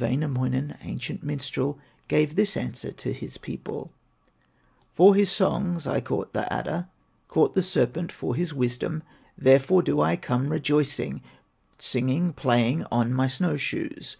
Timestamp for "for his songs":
4.94-5.86